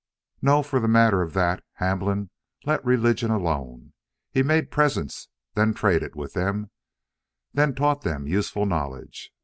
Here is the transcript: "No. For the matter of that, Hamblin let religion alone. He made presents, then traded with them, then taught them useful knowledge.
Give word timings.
"No. 0.41 0.63
For 0.63 0.79
the 0.79 0.87
matter 0.87 1.21
of 1.21 1.33
that, 1.33 1.63
Hamblin 1.73 2.31
let 2.65 2.83
religion 2.83 3.29
alone. 3.29 3.93
He 4.31 4.41
made 4.41 4.71
presents, 4.71 5.27
then 5.53 5.75
traded 5.75 6.15
with 6.15 6.33
them, 6.33 6.71
then 7.53 7.75
taught 7.75 8.01
them 8.01 8.25
useful 8.25 8.65
knowledge. 8.65 9.31